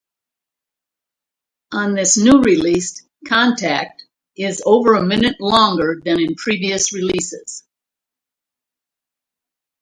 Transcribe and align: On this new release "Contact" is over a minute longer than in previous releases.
On 1.73 1.93
this 1.93 2.17
new 2.17 2.41
release 2.41 3.07
"Contact" 3.27 4.03
is 4.35 4.63
over 4.65 4.95
a 4.95 5.05
minute 5.05 5.39
longer 5.39 6.01
than 6.03 6.19
in 6.19 6.33
previous 6.33 6.91
releases. 6.91 7.63